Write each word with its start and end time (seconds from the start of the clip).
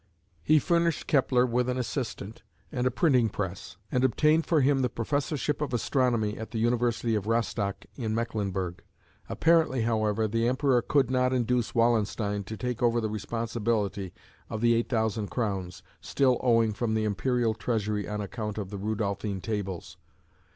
He 0.41 0.57
furnished 0.57 1.05
Kepler 1.05 1.45
with 1.45 1.69
an 1.69 1.77
assistant 1.77 2.41
and 2.71 2.87
a 2.87 2.89
printing 2.89 3.29
press; 3.29 3.77
and 3.91 4.03
obtained 4.03 4.47
for 4.47 4.61
him 4.61 4.79
the 4.79 4.89
Professorship 4.89 5.61
of 5.61 5.75
Astronomy 5.75 6.39
at 6.39 6.49
the 6.49 6.57
University 6.57 7.13
of 7.13 7.27
Rostock 7.27 7.85
in 7.95 8.15
Mecklenburg. 8.15 8.81
Apparently, 9.29 9.83
however, 9.83 10.27
the 10.27 10.47
Emperor 10.47 10.81
could 10.81 11.11
not 11.11 11.33
induce 11.33 11.75
Wallenstein 11.75 12.43
to 12.45 12.57
take 12.57 12.81
over 12.81 12.99
the 12.99 13.11
responsibility 13.11 14.11
of 14.49 14.59
the 14.61 14.73
8000 14.73 15.27
crowns, 15.27 15.83
still 15.99 16.39
owing 16.41 16.73
from 16.73 16.95
the 16.95 17.03
Imperial 17.03 17.53
treasury 17.53 18.09
on 18.09 18.21
account 18.21 18.57
of 18.57 18.71
the 18.71 18.79
Rudolphine 18.79 19.39
Tables. 19.39 19.97